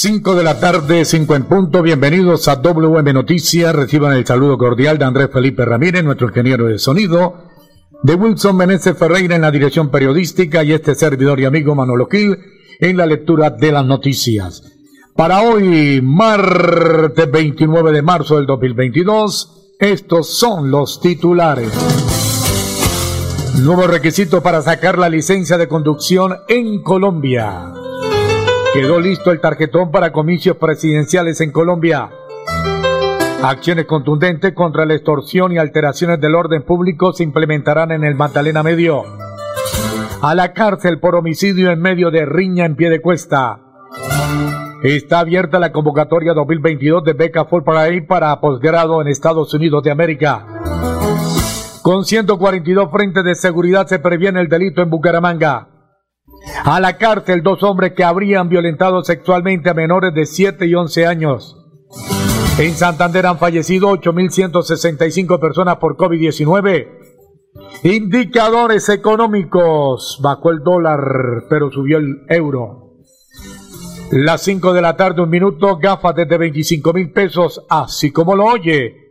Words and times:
5 0.00 0.36
de 0.36 0.44
la 0.44 0.60
tarde, 0.60 1.04
5 1.04 1.34
en 1.34 1.42
punto. 1.46 1.82
Bienvenidos 1.82 2.46
a 2.46 2.62
WM 2.62 3.12
Noticias. 3.12 3.74
Reciban 3.74 4.12
el 4.12 4.24
saludo 4.24 4.56
cordial 4.56 4.96
de 4.96 5.04
Andrés 5.04 5.28
Felipe 5.32 5.64
Ramírez, 5.64 6.04
nuestro 6.04 6.28
ingeniero 6.28 6.66
de 6.66 6.78
sonido, 6.78 7.48
de 8.04 8.14
Wilson 8.14 8.56
Meneses 8.56 8.96
Ferreira 8.96 9.34
en 9.34 9.42
la 9.42 9.50
dirección 9.50 9.90
periodística 9.90 10.62
y 10.62 10.70
este 10.70 10.94
servidor 10.94 11.40
y 11.40 11.46
amigo 11.46 11.74
Manolo 11.74 12.06
Gil 12.08 12.38
en 12.78 12.96
la 12.96 13.06
lectura 13.06 13.50
de 13.50 13.72
las 13.72 13.84
noticias. 13.84 14.62
Para 15.16 15.42
hoy, 15.42 16.00
martes 16.00 17.28
29 17.28 17.90
de 17.90 18.02
marzo 18.02 18.36
del 18.36 18.46
2022, 18.46 19.72
estos 19.80 20.28
son 20.28 20.70
los 20.70 21.00
titulares. 21.00 21.72
Nuevo 23.64 23.88
requisito 23.88 24.44
para 24.44 24.62
sacar 24.62 24.96
la 24.96 25.08
licencia 25.08 25.58
de 25.58 25.66
conducción 25.66 26.36
en 26.46 26.84
Colombia. 26.84 27.77
Quedó 28.74 29.00
listo 29.00 29.30
el 29.30 29.40
tarjetón 29.40 29.90
para 29.90 30.12
comicios 30.12 30.56
presidenciales 30.56 31.40
en 31.40 31.52
Colombia. 31.52 32.10
Acciones 33.42 33.86
contundentes 33.86 34.52
contra 34.52 34.84
la 34.84 34.94
extorsión 34.94 35.52
y 35.52 35.58
alteraciones 35.58 36.20
del 36.20 36.34
orden 36.34 36.62
público 36.62 37.12
se 37.12 37.22
implementarán 37.22 37.92
en 37.92 38.04
el 38.04 38.14
Magdalena 38.14 38.62
Medio. 38.62 39.04
A 40.20 40.34
la 40.34 40.52
cárcel 40.52 40.98
por 41.00 41.14
homicidio 41.14 41.70
en 41.70 41.80
medio 41.80 42.10
de 42.10 42.26
riña 42.26 42.66
en 42.66 42.76
pie 42.76 42.90
de 42.90 43.00
cuesta. 43.00 43.60
Está 44.82 45.20
abierta 45.20 45.58
la 45.58 45.72
convocatoria 45.72 46.34
2022 46.34 47.04
de 47.04 47.12
beca 47.14 47.46
Fulbright 47.46 48.06
para 48.06 48.38
posgrado 48.40 49.00
en 49.00 49.08
Estados 49.08 49.54
Unidos 49.54 49.82
de 49.82 49.92
América. 49.92 50.44
Con 51.82 52.04
142 52.04 52.90
frentes 52.90 53.24
de 53.24 53.34
seguridad 53.34 53.86
se 53.86 53.98
previene 53.98 54.40
el 54.40 54.48
delito 54.48 54.82
en 54.82 54.90
Bucaramanga. 54.90 55.68
A 56.64 56.80
la 56.80 56.96
cárcel 56.96 57.42
dos 57.42 57.62
hombres 57.62 57.92
que 57.92 58.04
habrían 58.04 58.48
violentado 58.48 59.02
sexualmente 59.02 59.70
a 59.70 59.74
menores 59.74 60.14
de 60.14 60.26
7 60.26 60.66
y 60.66 60.74
11 60.74 61.06
años. 61.06 61.56
En 62.58 62.74
Santander 62.74 63.26
han 63.26 63.38
fallecido 63.38 63.88
8.165 63.90 65.38
personas 65.38 65.76
por 65.76 65.96
COVID-19. 65.96 66.88
Indicadores 67.84 68.88
económicos. 68.88 70.18
Bajó 70.22 70.50
el 70.50 70.58
dólar, 70.64 71.00
pero 71.48 71.70
subió 71.70 71.98
el 71.98 72.22
euro. 72.28 72.88
Las 74.10 74.42
5 74.42 74.72
de 74.72 74.82
la 74.82 74.96
tarde, 74.96 75.22
un 75.22 75.30
minuto, 75.30 75.76
gafas 75.76 76.14
desde 76.16 76.38
25 76.38 76.92
mil 76.92 77.12
pesos, 77.12 77.64
así 77.68 78.10
como 78.10 78.34
lo 78.34 78.46
oye. 78.46 79.08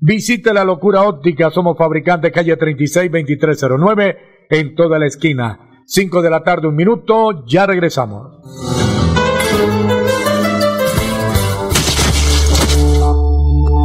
Visite 0.00 0.52
la 0.52 0.64
locura 0.64 1.02
óptica, 1.02 1.50
somos 1.50 1.78
fabricantes 1.78 2.32
calle 2.32 2.56
36 2.56 3.10
2309 3.10 4.16
en 4.50 4.74
toda 4.74 4.98
la 4.98 5.06
esquina. 5.06 5.71
5 5.86 6.22
de 6.22 6.30
la 6.30 6.42
tarde, 6.42 6.68
un 6.68 6.76
minuto, 6.76 7.44
ya 7.46 7.66
regresamos. 7.66 8.28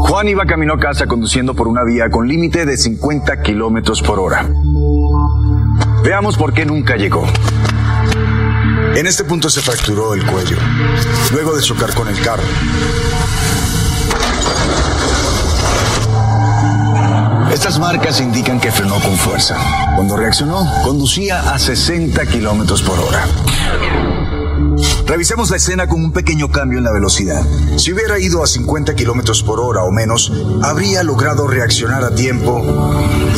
Juan 0.07 0.27
iba 0.29 0.45
camino 0.45 0.73
a 0.73 0.79
casa 0.79 1.05
conduciendo 1.05 1.53
por 1.53 1.67
una 1.67 1.83
vía 1.83 2.09
con 2.09 2.27
límite 2.27 2.65
de 2.65 2.77
50 2.77 3.41
kilómetros 3.41 4.01
por 4.01 4.19
hora. 4.19 4.49
Veamos 6.03 6.37
por 6.37 6.53
qué 6.53 6.65
nunca 6.65 6.95
llegó. 6.95 7.25
En 8.95 9.05
este 9.05 9.23
punto 9.25 9.49
se 9.49 9.61
fracturó 9.61 10.13
el 10.13 10.25
cuello, 10.25 10.57
luego 11.31 11.55
de 11.55 11.61
chocar 11.61 11.93
con 11.93 12.07
el 12.07 12.19
carro. 12.21 12.43
Estas 17.57 17.79
marcas 17.79 18.21
indican 18.21 18.59
que 18.59 18.71
frenó 18.71 19.01
con 19.01 19.17
fuerza. 19.17 19.57
Cuando 19.95 20.15
reaccionó, 20.15 20.63
conducía 20.83 21.39
a 21.51 21.57
60 21.57 22.23
kilómetros 22.27 22.83
por 22.83 22.99
hora. 22.99 23.27
Revisemos 25.07 25.49
la 25.49 25.57
escena 25.57 25.87
con 25.87 26.03
un 26.03 26.11
pequeño 26.11 26.51
cambio 26.51 26.77
en 26.77 26.83
la 26.83 26.91
velocidad. 26.91 27.41
Si 27.77 27.91
hubiera 27.91 28.19
ido 28.19 28.43
a 28.43 28.47
50 28.47 28.93
kilómetros 28.93 29.41
por 29.41 29.59
hora 29.59 29.81
o 29.85 29.91
menos, 29.91 30.31
habría 30.61 31.01
logrado 31.01 31.47
reaccionar 31.47 32.03
a 32.03 32.13
tiempo 32.13 32.63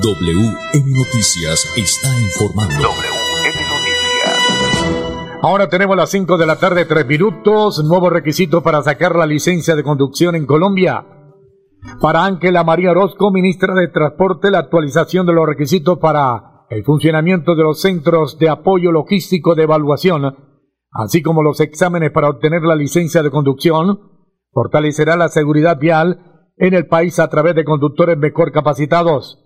WM 0.00 0.54
Noticias 0.94 1.72
está 1.76 2.08
informando. 2.20 2.74
WM 2.74 3.58
Noticias. 3.68 5.38
Ahora 5.42 5.68
tenemos 5.68 5.96
las 5.96 6.10
5 6.10 6.38
de 6.38 6.46
la 6.46 6.56
tarde, 6.56 6.84
3 6.84 7.04
minutos. 7.04 7.82
Nuevo 7.84 8.08
requisito 8.08 8.62
para 8.62 8.80
sacar 8.82 9.16
la 9.16 9.26
licencia 9.26 9.74
de 9.74 9.82
conducción 9.82 10.36
en 10.36 10.46
Colombia. 10.46 11.04
Para 12.00 12.24
Ángela 12.24 12.62
María 12.62 12.92
Orozco, 12.92 13.32
ministra 13.32 13.74
de 13.74 13.88
Transporte, 13.88 14.52
la 14.52 14.60
actualización 14.60 15.26
de 15.26 15.32
los 15.32 15.46
requisitos 15.46 15.98
para 15.98 16.66
el 16.70 16.84
funcionamiento 16.84 17.56
de 17.56 17.64
los 17.64 17.80
centros 17.80 18.38
de 18.38 18.50
apoyo 18.50 18.92
logístico 18.92 19.56
de 19.56 19.64
evaluación, 19.64 20.36
así 20.92 21.22
como 21.22 21.42
los 21.42 21.58
exámenes 21.60 22.12
para 22.12 22.28
obtener 22.28 22.62
la 22.62 22.76
licencia 22.76 23.24
de 23.24 23.30
conducción, 23.30 23.98
fortalecerá 24.52 25.16
la 25.16 25.28
seguridad 25.28 25.76
vial 25.76 26.52
en 26.56 26.74
el 26.74 26.86
país 26.86 27.18
a 27.18 27.28
través 27.28 27.56
de 27.56 27.64
conductores 27.64 28.16
mejor 28.16 28.52
capacitados 28.52 29.44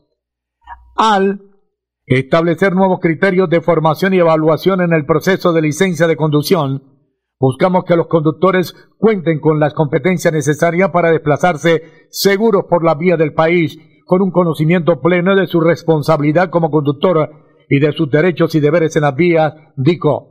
al 0.97 1.41
establecer 2.07 2.75
nuevos 2.75 3.01
criterios 3.01 3.49
de 3.49 3.61
formación 3.61 4.15
y 4.15 4.19
evaluación 4.19 4.81
en 4.81 4.93
el 4.93 5.07
proceso 5.07 5.53
de 5.53 5.63
licencia 5.63 6.07
de 6.07 6.17
conducción, 6.17 6.83
buscamos 7.39 7.85
que 7.85 7.97
los 7.97 8.09
conductores 8.09 8.75
cuenten 8.99 9.41
con 9.41 9.59
las 9.59 9.75
competencias 9.75 10.33
necesarias 10.33 10.91
para 10.91 11.11
desplazarse 11.11 11.83
seguros 12.11 12.65
por 12.69 12.85
la 12.85 12.95
vía 12.95 13.17
del 13.17 13.35
país, 13.35 13.79
con 14.07 14.23
un 14.23 14.31
conocimiento 14.31 15.01
pleno 15.01 15.35
de 15.37 15.47
su 15.47 15.61
responsabilidad 15.61 16.51
como 16.51 16.71
conductor 16.71 17.31
y 17.69 17.79
de 17.81 17.93
sus 17.93 18.11
derechos 18.11 18.55
y 18.55 18.61
deberes 18.61 18.95
en 18.97 19.03
las 19.03 19.15
vías, 19.15 19.55
dijo. 19.77 20.29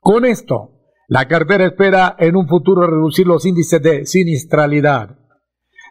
Con 0.00 0.24
esto, 0.24 0.76
la 1.08 1.26
cartera 1.26 1.66
espera 1.66 2.14
en 2.18 2.36
un 2.36 2.46
futuro 2.46 2.86
reducir 2.86 3.26
los 3.26 3.44
índices 3.44 3.82
de 3.82 4.06
sinistralidad. 4.06 5.18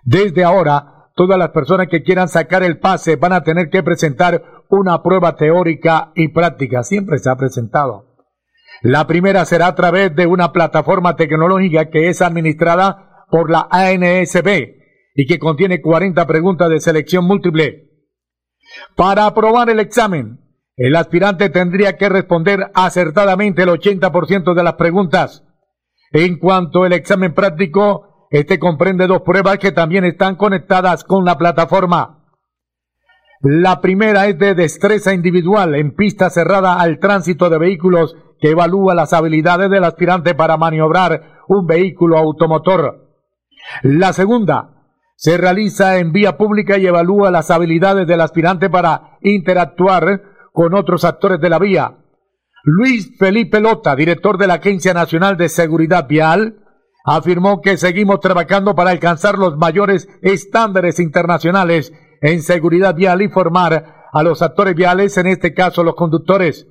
Desde 0.03 0.43
ahora, 0.43 0.94
todas 1.15 1.39
las 1.39 1.49
personas 1.49 1.87
que 1.89 2.03
quieran 2.03 2.27
sacar 2.27 2.63
el 2.63 2.79
pase 2.79 3.15
van 3.15 3.33
a 3.33 3.43
tener 3.43 3.69
que 3.69 3.83
presentar 3.83 4.43
una 4.69 5.01
prueba 5.01 5.35
teórica 5.35 6.11
y 6.15 6.27
práctica. 6.27 6.83
Siempre 6.83 7.17
se 7.17 7.29
ha 7.29 7.35
presentado. 7.35 8.15
La 8.81 9.07
primera 9.07 9.45
será 9.45 9.67
a 9.67 9.75
través 9.75 10.15
de 10.15 10.27
una 10.27 10.51
plataforma 10.51 11.15
tecnológica 11.15 11.89
que 11.89 12.09
es 12.09 12.21
administrada 12.21 13.25
por 13.29 13.49
la 13.49 13.67
ANSB 13.71 14.75
y 15.15 15.25
que 15.25 15.39
contiene 15.39 15.81
40 15.81 16.27
preguntas 16.27 16.69
de 16.69 16.81
selección 16.81 17.25
múltiple. 17.25 17.89
Para 18.95 19.25
aprobar 19.25 19.69
el 19.69 19.79
examen, 19.79 20.41
el 20.75 20.95
aspirante 20.97 21.49
tendría 21.49 21.95
que 21.95 22.09
responder 22.09 22.71
acertadamente 22.73 23.63
el 23.63 23.69
80% 23.69 24.53
de 24.53 24.63
las 24.63 24.73
preguntas. 24.73 25.43
En 26.11 26.37
cuanto 26.37 26.83
al 26.83 26.93
examen 26.93 27.33
práctico, 27.33 28.14
este 28.39 28.59
comprende 28.59 29.07
dos 29.07 29.21
pruebas 29.21 29.59
que 29.59 29.71
también 29.71 30.03
están 30.03 30.35
conectadas 30.35 31.05
con 31.05 31.23
la 31.23 31.37
plataforma. 31.37 32.25
La 33.41 33.79
primera 33.79 34.27
es 34.27 34.37
de 34.37 34.55
destreza 34.55 35.13
individual 35.13 35.75
en 35.75 35.95
pista 35.95 36.29
cerrada 36.29 36.81
al 36.81 36.99
tránsito 36.99 37.49
de 37.49 37.59
vehículos 37.59 38.15
que 38.41 38.49
evalúa 38.49 38.93
las 38.93 39.13
habilidades 39.13 39.69
del 39.69 39.85
aspirante 39.85 40.35
para 40.35 40.57
maniobrar 40.57 41.43
un 41.47 41.65
vehículo 41.65 42.17
automotor. 42.17 43.07
La 43.83 44.11
segunda 44.11 44.71
se 45.15 45.37
realiza 45.37 45.97
en 45.97 46.11
vía 46.11 46.35
pública 46.35 46.77
y 46.77 46.87
evalúa 46.87 47.31
las 47.31 47.51
habilidades 47.51 48.05
del 48.05 48.19
aspirante 48.19 48.69
para 48.69 49.17
interactuar 49.21 50.23
con 50.51 50.73
otros 50.73 51.05
actores 51.05 51.39
de 51.39 51.49
la 51.49 51.59
vía. 51.59 51.99
Luis 52.63 53.17
Felipe 53.17 53.61
Lota, 53.61 53.95
director 53.95 54.37
de 54.37 54.47
la 54.47 54.55
Agencia 54.55 54.93
Nacional 54.93 55.37
de 55.37 55.47
Seguridad 55.47 56.07
Vial, 56.07 56.64
afirmó 57.05 57.61
que 57.61 57.77
seguimos 57.77 58.19
trabajando 58.19 58.75
para 58.75 58.89
alcanzar 58.89 59.37
los 59.37 59.57
mayores 59.57 60.09
estándares 60.21 60.99
internacionales 60.99 61.93
en 62.21 62.41
seguridad 62.41 62.95
vial 62.95 63.21
y 63.21 63.29
formar 63.29 64.07
a 64.11 64.23
los 64.23 64.41
actores 64.41 64.75
viales, 64.75 65.17
en 65.17 65.27
este 65.27 65.53
caso 65.53 65.83
los 65.83 65.95
conductores. 65.95 66.67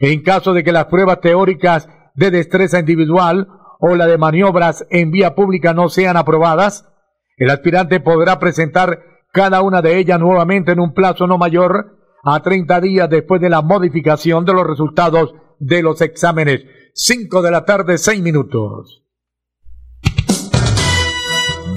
En 0.00 0.22
caso 0.22 0.52
de 0.54 0.62
que 0.62 0.70
las 0.70 0.84
pruebas 0.86 1.20
teóricas 1.20 1.88
de 2.14 2.30
destreza 2.30 2.78
individual 2.78 3.48
o 3.80 3.96
la 3.96 4.06
de 4.06 4.16
maniobras 4.16 4.86
en 4.90 5.10
vía 5.10 5.34
pública 5.34 5.74
no 5.74 5.88
sean 5.88 6.16
aprobadas, 6.16 6.88
el 7.36 7.50
aspirante 7.50 8.00
podrá 8.00 8.38
presentar 8.38 9.00
cada 9.32 9.62
una 9.62 9.82
de 9.82 9.98
ellas 9.98 10.20
nuevamente 10.20 10.72
en 10.72 10.80
un 10.80 10.94
plazo 10.94 11.26
no 11.26 11.36
mayor 11.36 11.96
a 12.22 12.40
30 12.40 12.80
días 12.80 13.10
después 13.10 13.40
de 13.40 13.50
la 13.50 13.62
modificación 13.62 14.44
de 14.44 14.52
los 14.52 14.66
resultados 14.66 15.34
de 15.58 15.82
los 15.82 16.00
exámenes. 16.00 16.64
5 16.94 17.42
de 17.42 17.50
la 17.50 17.64
tarde, 17.64 17.98
6 17.98 18.22
minutos. 18.22 19.07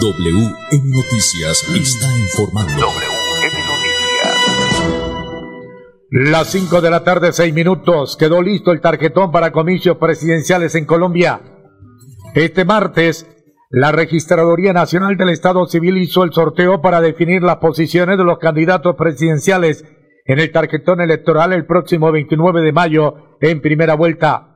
WM 0.01 0.95
Noticias 0.95 1.63
está 1.75 2.07
informando. 2.17 2.73
WM 2.73 3.53
Noticias. 3.67 4.81
Las 6.09 6.47
5 6.47 6.81
de 6.81 6.89
la 6.89 7.03
tarde, 7.03 7.31
6 7.31 7.53
minutos. 7.53 8.17
Quedó 8.17 8.41
listo 8.41 8.71
el 8.71 8.81
tarjetón 8.81 9.31
para 9.31 9.51
comicios 9.51 9.97
presidenciales 9.97 10.73
en 10.73 10.85
Colombia. 10.85 11.41
Este 12.33 12.65
martes, 12.65 13.27
la 13.69 13.91
Registraduría 13.91 14.73
Nacional 14.73 15.17
del 15.17 15.29
Estado 15.29 15.67
Civil 15.67 15.97
hizo 15.97 16.23
el 16.23 16.33
sorteo 16.33 16.81
para 16.81 16.99
definir 16.99 17.43
las 17.43 17.57
posiciones 17.57 18.17
de 18.17 18.23
los 18.23 18.39
candidatos 18.39 18.95
presidenciales 18.95 19.85
en 20.25 20.39
el 20.39 20.51
tarjetón 20.51 21.01
electoral 21.01 21.53
el 21.53 21.67
próximo 21.67 22.11
29 22.11 22.63
de 22.63 22.71
mayo 22.71 23.37
en 23.39 23.61
primera 23.61 23.93
vuelta. 23.93 24.47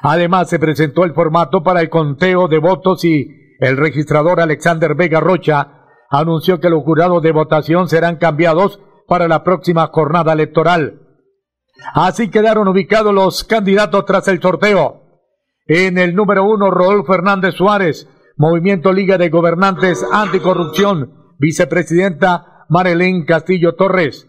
Además, 0.00 0.48
se 0.48 0.58
presentó 0.58 1.04
el 1.04 1.12
formato 1.12 1.62
para 1.62 1.82
el 1.82 1.90
conteo 1.90 2.48
de 2.48 2.58
votos 2.58 3.04
y 3.04 3.37
el 3.58 3.76
registrador 3.76 4.40
Alexander 4.40 4.94
Vega 4.94 5.20
Rocha 5.20 5.86
anunció 6.10 6.60
que 6.60 6.70
los 6.70 6.82
jurados 6.84 7.22
de 7.22 7.32
votación 7.32 7.88
serán 7.88 8.16
cambiados 8.16 8.80
para 9.06 9.28
la 9.28 9.42
próxima 9.44 9.86
jornada 9.88 10.32
electoral. 10.32 11.00
Así 11.94 12.30
quedaron 12.30 12.68
ubicados 12.68 13.14
los 13.14 13.44
candidatos 13.44 14.04
tras 14.04 14.28
el 14.28 14.40
sorteo. 14.40 15.02
En 15.66 15.98
el 15.98 16.14
número 16.14 16.44
uno, 16.44 16.70
Rodolfo 16.70 17.12
Fernández 17.12 17.54
Suárez, 17.54 18.08
Movimiento 18.36 18.92
Liga 18.92 19.18
de 19.18 19.28
Gobernantes 19.28 20.04
Anticorrupción, 20.12 21.34
vicepresidenta 21.38 22.64
Marilén 22.68 23.24
Castillo 23.24 23.74
Torres. 23.74 24.28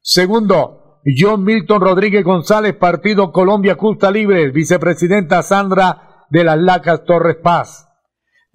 Segundo, 0.00 1.00
John 1.16 1.44
Milton 1.44 1.80
Rodríguez 1.80 2.24
González, 2.24 2.74
Partido 2.74 3.32
Colombia 3.32 3.76
Justa 3.78 4.10
Libre, 4.10 4.50
vicepresidenta 4.50 5.42
Sandra 5.42 6.26
de 6.30 6.44
las 6.44 6.58
Lacas 6.58 7.04
Torres 7.04 7.36
Paz. 7.42 7.87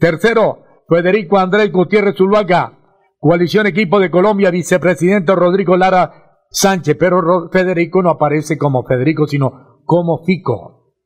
Tercero, 0.03 0.65
Federico 0.89 1.39
Andrés 1.39 1.71
Gutiérrez 1.71 2.17
Zuluaga, 2.17 2.77
Coalición 3.19 3.67
Equipo 3.67 4.01
de 4.01 4.11
Colombia, 4.11 4.51
vicepresidente 4.51 5.33
Rodrigo 5.33 5.77
Lara 5.77 6.41
Sánchez, 6.49 6.97
pero 6.99 7.49
Federico 7.49 8.03
no 8.03 8.09
aparece 8.09 8.57
como 8.57 8.83
Federico, 8.83 9.27
sino 9.27 9.79
como 9.85 10.21
Fico. 10.25 10.97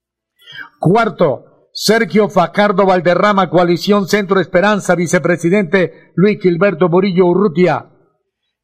Cuarto, 0.79 1.69
Sergio 1.71 2.27
Facardo 2.27 2.87
Valderrama, 2.87 3.51
Coalición 3.51 4.07
Centro 4.07 4.39
Esperanza, 4.39 4.95
vicepresidente 4.95 6.11
Luis 6.15 6.39
Gilberto 6.41 6.89
Murillo 6.89 7.27
Urrutia. 7.27 7.91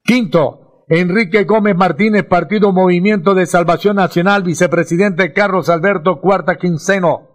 Quinto, 0.03 0.85
Enrique 0.89 1.43
Gómez 1.43 1.75
Martínez, 1.75 2.23
Partido 2.23 2.73
Movimiento 2.73 3.35
de 3.35 3.45
Salvación 3.45 3.97
Nacional, 3.97 4.41
vicepresidente 4.41 5.31
Carlos 5.31 5.69
Alberto 5.69 6.19
Cuarta 6.21 6.55
Quinceno. 6.55 7.32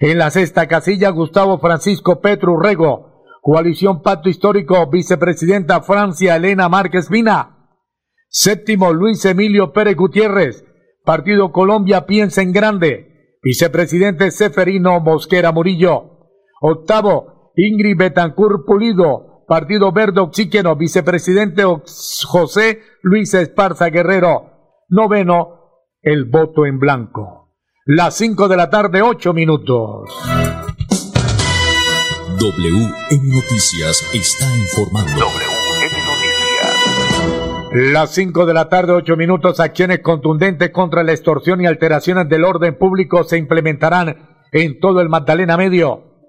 En 0.00 0.18
la 0.18 0.30
sexta 0.30 0.68
casilla, 0.68 1.10
Gustavo 1.10 1.58
Francisco 1.58 2.20
Petro 2.20 2.52
Urrego, 2.52 3.24
Coalición 3.42 4.02
Pacto 4.02 4.28
Histórico, 4.28 4.88
vicepresidenta 4.90 5.82
Francia 5.82 6.36
Elena 6.36 6.68
Márquez 6.68 7.08
Vina. 7.08 7.70
Séptimo, 8.28 8.92
Luis 8.92 9.24
Emilio 9.24 9.72
Pérez 9.72 9.96
Gutiérrez, 9.96 10.64
Partido 11.04 11.50
Colombia 11.50 12.06
Piensa 12.06 12.42
en 12.42 12.52
Grande, 12.52 13.38
Vicepresidente 13.42 14.30
Seferino 14.30 15.00
Mosquera 15.00 15.52
Murillo. 15.52 16.28
Octavo, 16.60 17.52
Ingrid 17.56 17.96
Betancur 17.96 18.64
Pulido, 18.66 19.44
Partido 19.46 19.92
Verde 19.92 20.20
Oxígeno, 20.20 20.76
Vicepresidente 20.76 21.62
José 22.26 22.82
Luis 23.02 23.32
Esparza 23.32 23.88
Guerrero. 23.88 24.50
Noveno, 24.88 25.84
el 26.02 26.26
voto 26.26 26.66
en 26.66 26.78
blanco. 26.78 27.37
Las 27.90 28.18
cinco 28.18 28.48
de 28.48 28.56
la 28.58 28.68
tarde, 28.68 29.00
ocho 29.00 29.32
minutos. 29.32 30.10
WM 32.38 33.32
Noticias 33.32 34.10
está 34.12 34.44
informando. 34.58 35.18
WM 35.18 35.96
Noticias. 36.04 37.72
Las 37.72 38.10
5 38.10 38.44
de 38.44 38.52
la 38.52 38.68
tarde, 38.68 38.92
8 38.92 39.16
minutos, 39.16 39.58
acciones 39.58 40.00
contundentes 40.00 40.68
contra 40.68 41.02
la 41.02 41.12
extorsión 41.12 41.62
y 41.62 41.66
alteraciones 41.66 42.28
del 42.28 42.44
orden 42.44 42.76
público 42.76 43.24
se 43.24 43.38
implementarán 43.38 44.44
en 44.52 44.80
todo 44.80 45.00
el 45.00 45.08
Magdalena 45.08 45.56
Medio. 45.56 46.28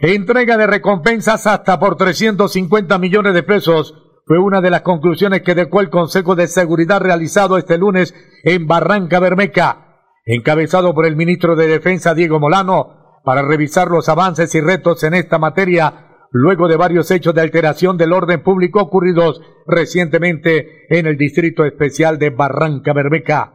Entrega 0.00 0.56
de 0.56 0.68
recompensas 0.68 1.48
hasta 1.48 1.80
por 1.80 1.96
350 1.96 2.96
millones 2.98 3.34
de 3.34 3.42
pesos 3.42 3.92
fue 4.24 4.38
una 4.38 4.60
de 4.60 4.70
las 4.70 4.82
conclusiones 4.82 5.42
que 5.42 5.56
dejó 5.56 5.80
el 5.80 5.90
Consejo 5.90 6.36
de 6.36 6.46
Seguridad 6.46 7.00
realizado 7.00 7.58
este 7.58 7.76
lunes 7.76 8.14
en 8.44 8.68
Barranca 8.68 9.18
Bermeca, 9.18 9.85
encabezado 10.26 10.92
por 10.92 11.06
el 11.06 11.16
ministro 11.16 11.56
de 11.56 11.68
Defensa 11.68 12.14
Diego 12.14 12.38
Molano, 12.38 13.20
para 13.24 13.42
revisar 13.42 13.88
los 13.88 14.08
avances 14.08 14.54
y 14.54 14.60
retos 14.60 15.02
en 15.02 15.14
esta 15.14 15.38
materia 15.38 16.06
luego 16.30 16.68
de 16.68 16.76
varios 16.76 17.10
hechos 17.10 17.34
de 17.34 17.40
alteración 17.40 17.96
del 17.96 18.12
orden 18.12 18.42
público 18.42 18.80
ocurridos 18.80 19.40
recientemente 19.66 20.86
en 20.90 21.06
el 21.06 21.16
Distrito 21.16 21.64
Especial 21.64 22.18
de 22.18 22.30
Barranca 22.30 22.92
Bermeca. 22.92 23.54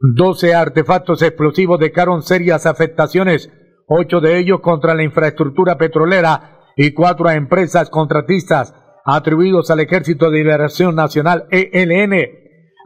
Doce 0.00 0.54
artefactos 0.54 1.22
explosivos 1.22 1.80
dejaron 1.80 2.22
serias 2.22 2.66
afectaciones, 2.66 3.50
ocho 3.86 4.20
de 4.20 4.38
ellos 4.38 4.60
contra 4.60 4.94
la 4.94 5.02
infraestructura 5.02 5.78
petrolera 5.78 6.60
y 6.76 6.92
cuatro 6.92 7.28
a 7.28 7.36
empresas 7.36 7.88
contratistas 7.88 8.74
atribuidos 9.04 9.70
al 9.70 9.80
Ejército 9.80 10.30
de 10.30 10.38
Liberación 10.38 10.94
Nacional 10.94 11.46
ELN. 11.50 12.14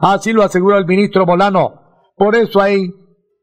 Así 0.01 0.31
lo 0.31 0.43
aseguró 0.43 0.77
el 0.77 0.85
ministro 0.85 1.25
Molano. 1.25 1.79
Por 2.15 2.35
eso 2.35 2.61
ahí, 2.61 2.93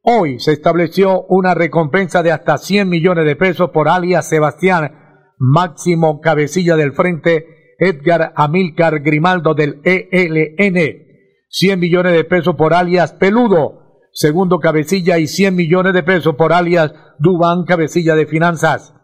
hoy 0.07 0.39
se 0.39 0.53
estableció 0.53 1.23
una 1.29 1.55
recompensa 1.55 2.23
de 2.23 2.31
hasta 2.31 2.59
100 2.59 2.89
millones 2.89 3.27
de 3.27 3.37
pesos 3.37 3.71
por 3.71 3.89
alias 3.89 4.29
Sebastián 4.29 5.35
Máximo 5.37 6.21
Cabecilla 6.21 6.77
del 6.77 6.93
Frente, 6.93 7.75
Edgar 7.79 8.33
Amílcar 8.37 9.01
Grimaldo 9.01 9.55
del 9.55 9.81
ELN. 9.85 11.07
100 11.49 11.81
millones 11.81 12.13
de 12.13 12.25
pesos 12.25 12.55
por 12.55 12.73
alias 12.73 13.13
Peludo, 13.15 14.01
segundo 14.13 14.61
Cabecilla, 14.61 15.19
y 15.19 15.27
100 15.27 15.55
millones 15.55 15.93
de 15.93 16.03
pesos 16.03 16.37
por 16.37 16.53
alias 16.53 16.95
Dubán 17.19 17.65
Cabecilla 17.65 18.15
de 18.15 18.27
Finanzas. 18.27 18.95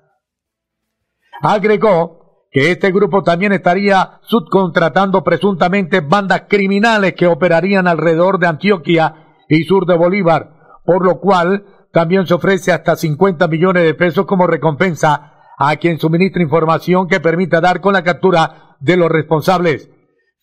Agregó 1.43 2.47
que 2.51 2.71
este 2.71 2.93
grupo 2.93 3.23
también 3.23 3.53
estaría 3.53 4.21
subcontratando 4.23 5.25
presuntamente 5.25 6.01
bandas 6.01 6.45
criminales 6.49 7.15
que 7.15 7.27
operarían 7.27 7.89
alrededor 7.89 8.39
de 8.39 8.47
Antioquia 8.47 9.37
y 9.49 9.65
sur 9.65 9.87
de 9.87 9.97
Bolívar, 9.97 10.62
por 10.85 11.05
lo 11.05 11.21
cual 11.21 11.65
también 11.93 12.27
se 12.27 12.35
ofrece 12.35 12.73
hasta 12.73 12.97
50 12.97 13.47
millones 13.49 13.85
de 13.85 13.95
pesos 13.95 14.27
como 14.27 14.47
recompensa 14.47 15.33
a 15.59 15.77
quien 15.77 15.99
suministre 15.99 16.43
información 16.43 17.07
que 17.07 17.21
permita 17.21 17.61
dar 17.61 17.81
con 17.81 17.93
la 17.93 18.03
captura 18.03 18.77
de 18.81 18.97
los 18.97 19.11
responsables. 19.11 19.91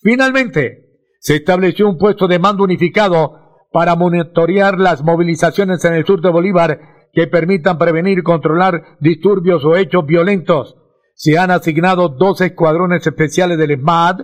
Finalmente, 0.02 0.90
se 1.20 1.36
estableció 1.36 1.90
un 1.90 1.98
puesto 1.98 2.28
de 2.28 2.40
mando 2.40 2.64
unificado 2.64 3.58
para 3.72 3.96
monitorear 3.96 4.80
las 4.80 5.04
movilizaciones 5.04 5.84
en 5.86 5.94
el 5.94 6.06
sur 6.06 6.22
de 6.22 6.30
Bolívar 6.30 6.80
que 7.12 7.28
permitan 7.28 7.78
prevenir 7.78 8.20
y 8.20 8.24
controlar 8.24 8.98
disturbios 9.00 9.66
o 9.66 9.76
hechos 9.76 10.06
violentos. 10.06 10.76
Se 11.16 11.38
han 11.38 11.52
asignado 11.52 12.10
dos 12.10 12.40
escuadrones 12.42 13.06
especiales 13.06 13.58
del 13.58 13.72
ESMAD 13.72 14.22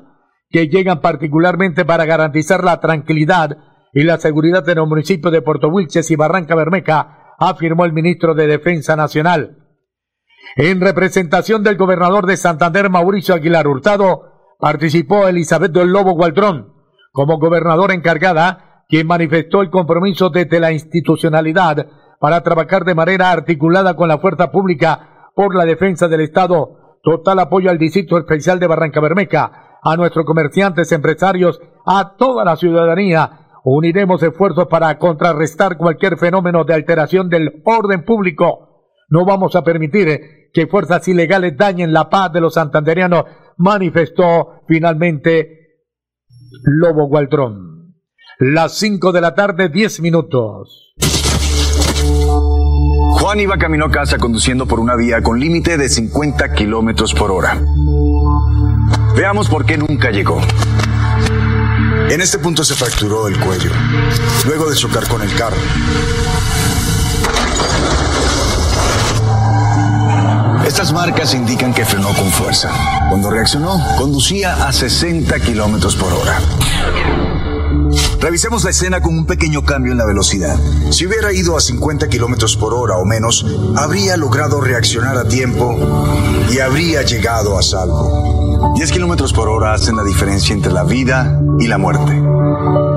que 0.50 0.68
llegan 0.68 1.02
particularmente 1.02 1.84
para 1.84 2.06
garantizar 2.06 2.64
la 2.64 2.80
tranquilidad 2.80 3.58
y 3.96 4.04
la 4.04 4.18
seguridad 4.18 4.68
en 4.68 4.78
los 4.78 4.90
municipios 4.90 5.32
de 5.32 5.42
Puerto 5.42 5.70
Wilches 5.70 6.12
y 6.12 6.18
Barranca 6.18 6.54
Bermeja, 6.54 7.34
afirmó 7.40 7.86
el 7.86 7.94
ministro 7.94 8.36
de 8.36 8.46
Defensa 8.46 8.98
Nacional. 8.98 9.58
En 10.58 10.82
representación 10.82 11.64
del 11.64 11.78
gobernador 11.78 12.26
de 12.26 12.36
Santander, 12.36 12.90
Mauricio 12.90 13.34
Aguilar 13.34 13.68
Hurtado, 13.68 14.58
participó 14.60 15.28
Elizabeth 15.28 15.72
del 15.72 15.94
Lobo 15.94 16.12
Gualdrón 16.12 16.74
como 17.14 17.40
gobernadora 17.40 17.94
encargada, 17.94 18.84
quien 18.90 19.08
manifestó 19.08 19.62
el 19.62 19.70
compromiso 19.70 20.30
desde 20.30 20.60
la 20.60 20.74
institucionalidad 20.74 21.88
para 22.20 22.42
trabajar 22.44 22.84
de 22.84 22.96
manera 22.96 23.32
articulada 23.32 23.96
con 23.96 24.10
la 24.10 24.18
fuerza 24.18 24.52
pública 24.52 25.30
por 25.34 25.56
la 25.56 25.64
defensa 25.64 26.10
del 26.10 26.20
Estado. 26.20 26.98
Total 27.02 27.40
apoyo 27.40 27.70
al 27.70 27.78
Distrito 27.78 28.18
Especial 28.18 28.60
de 28.60 28.68
Barranca 28.68 29.00
Bermeja, 29.00 29.80
a 29.82 29.96
nuestros 29.96 30.26
comerciantes, 30.26 30.92
empresarios, 30.92 31.62
a 31.86 32.16
toda 32.18 32.44
la 32.44 32.58
ciudadanía. 32.58 33.45
Uniremos 33.68 34.22
esfuerzos 34.22 34.68
para 34.68 34.96
contrarrestar 35.00 35.76
cualquier 35.76 36.18
fenómeno 36.18 36.66
de 36.66 36.76
alteración 36.76 37.30
del 37.30 37.64
orden 37.66 38.06
público. 38.06 38.92
No 39.10 39.26
vamos 39.26 39.56
a 39.56 39.64
permitir 39.64 40.52
que 40.54 40.68
fuerzas 40.68 41.08
ilegales 41.08 41.58
dañen 41.58 41.92
la 41.92 42.08
paz 42.08 42.32
de 42.32 42.42
los 42.42 42.54
santanderianos, 42.54 43.26
manifestó 43.58 44.62
finalmente 44.68 45.82
Lobo 46.64 47.08
Gualdrón. 47.08 47.96
Las 48.38 48.78
5 48.78 49.12
de 49.12 49.22
la 49.22 49.34
tarde, 49.34 49.70
10 49.70 50.00
minutos. 50.02 50.94
Juan 53.20 53.40
iba 53.40 53.58
camino 53.58 53.86
a 53.86 53.92
casa 53.92 54.20
conduciendo 54.20 54.68
por 54.68 54.80
una 54.80 54.96
vía 54.96 55.24
con 55.24 55.40
límite 55.40 55.80
de 55.80 55.90
50 55.90 56.54
kilómetros 56.54 57.16
por 57.16 57.32
hora. 57.32 57.60
Veamos 59.18 59.50
por 59.50 59.66
qué 59.66 59.80
nunca 59.80 60.12
llegó. 60.12 60.40
En 62.10 62.22
este 62.22 62.38
punto 62.40 62.64
se 62.64 62.76
fracturó 62.76 63.28
el 63.28 63.40
cuello, 63.40 63.72
luego 64.46 64.70
de 64.70 64.76
chocar 64.76 65.08
con 65.08 65.22
el 65.22 65.34
carro. 65.36 65.58
Estas 70.68 70.94
marcas 70.94 71.34
indican 71.34 71.74
que 71.74 71.84
frenó 71.84 72.14
con 72.14 72.32
fuerza. 72.32 72.72
Cuando 73.10 73.32
reaccionó, 73.32 73.84
conducía 73.98 74.68
a 74.68 74.72
60 74.72 75.40
kilómetros 75.40 75.96
por 75.96 76.14
hora. 76.14 76.40
Revisemos 78.20 78.64
la 78.64 78.70
escena 78.70 79.02
con 79.02 79.18
un 79.18 79.26
pequeño 79.26 79.64
cambio 79.64 79.92
en 79.92 79.98
la 79.98 80.06
velocidad. 80.06 80.60
Si 80.92 81.06
hubiera 81.08 81.34
ido 81.34 81.58
a 81.58 81.62
50 81.62 82.08
kilómetros 82.08 82.56
por 82.56 82.74
hora 82.74 82.98
o 82.98 83.06
menos, 83.06 83.46
habría 83.76 84.16
logrado 84.16 84.62
reaccionar 84.62 85.18
a 85.18 85.28
tiempo 85.28 85.78
y 86.52 86.60
habría 86.60 87.02
llegado 87.02 87.58
a 87.58 87.64
salvo. 87.64 88.45
10 88.76 88.92
kilómetros 88.92 89.34
por 89.34 89.48
hora 89.50 89.74
hacen 89.74 89.96
la 89.96 90.04
diferencia 90.04 90.54
entre 90.54 90.72
la 90.72 90.84
vida 90.84 91.42
y 91.60 91.68
la 91.68 91.78
muerte. 91.78 92.22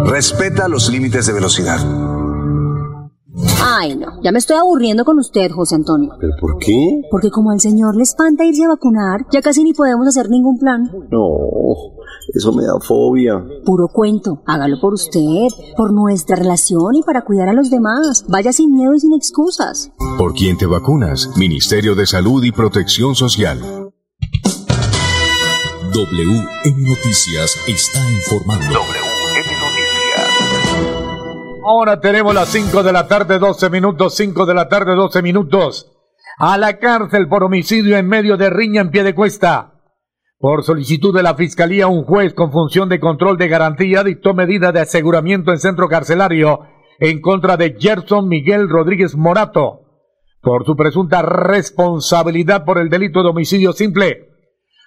Respeta 0.06 0.68
los 0.68 0.90
límites 0.90 1.26
de 1.26 1.32
velocidad. 1.32 1.78
Ay, 3.62 3.96
no, 3.96 4.20
ya 4.22 4.32
me 4.32 4.38
estoy 4.38 4.56
aburriendo 4.56 5.04
con 5.04 5.18
usted, 5.18 5.50
José 5.50 5.76
Antonio. 5.76 6.10
¿Pero 6.18 6.32
por 6.40 6.58
qué? 6.58 7.02
Porque 7.10 7.30
como 7.30 7.50
al 7.50 7.60
señor 7.60 7.96
le 7.96 8.02
espanta 8.02 8.44
irse 8.44 8.64
a 8.64 8.68
vacunar, 8.68 9.26
ya 9.30 9.40
casi 9.42 9.62
ni 9.62 9.72
podemos 9.72 10.08
hacer 10.08 10.28
ningún 10.30 10.58
plan. 10.58 10.90
No, 11.10 11.28
eso 12.34 12.52
me 12.52 12.64
da 12.64 12.78
fobia. 12.80 13.44
Puro 13.64 13.88
cuento, 13.88 14.42
hágalo 14.46 14.80
por 14.80 14.94
usted, 14.94 15.48
por 15.76 15.92
nuestra 15.92 16.36
relación 16.36 16.96
y 16.96 17.02
para 17.02 17.24
cuidar 17.24 17.48
a 17.48 17.52
los 17.52 17.70
demás. 17.70 18.24
Vaya 18.28 18.52
sin 18.52 18.74
miedo 18.74 18.94
y 18.94 19.00
sin 19.00 19.12
excusas. 19.12 19.92
¿Por 20.18 20.34
quién 20.34 20.56
te 20.56 20.66
vacunas? 20.66 21.30
Ministerio 21.36 21.94
de 21.94 22.06
Salud 22.06 22.42
y 22.44 22.52
Protección 22.52 23.14
Social. 23.14 23.87
WM 25.92 26.82
Noticias 26.86 27.64
está 27.66 28.00
informando. 28.10 28.80
Ahora 31.64 32.00
tenemos 32.00 32.34
las 32.34 32.48
5 32.48 32.82
de 32.82 32.92
la 32.92 33.08
tarde, 33.08 33.38
12 33.38 33.70
minutos, 33.70 34.14
5 34.16 34.46
de 34.46 34.54
la 34.54 34.68
tarde, 34.68 34.94
12 34.94 35.22
minutos. 35.22 35.90
A 36.38 36.58
la 36.58 36.78
cárcel 36.78 37.28
por 37.28 37.42
homicidio 37.42 37.96
en 37.96 38.06
medio 38.06 38.36
de 38.36 38.50
riña 38.50 38.82
en 38.82 38.90
pie 38.90 39.02
de 39.02 39.14
cuesta. 39.14 39.74
Por 40.38 40.62
solicitud 40.62 41.14
de 41.14 41.22
la 41.22 41.34
Fiscalía, 41.34 41.86
un 41.86 42.04
juez 42.04 42.34
con 42.34 42.52
función 42.52 42.88
de 42.88 43.00
control 43.00 43.38
de 43.38 43.48
garantía 43.48 44.04
dictó 44.04 44.34
medida 44.34 44.72
de 44.72 44.80
aseguramiento 44.80 45.52
en 45.52 45.58
centro 45.58 45.88
carcelario 45.88 46.60
en 47.00 47.20
contra 47.20 47.56
de 47.56 47.76
Gerson 47.78 48.28
Miguel 48.28 48.68
Rodríguez 48.68 49.16
Morato 49.16 49.84
por 50.42 50.64
su 50.64 50.76
presunta 50.76 51.22
responsabilidad 51.22 52.64
por 52.64 52.78
el 52.78 52.88
delito 52.88 53.22
de 53.22 53.30
homicidio 53.30 53.72
simple. 53.72 54.27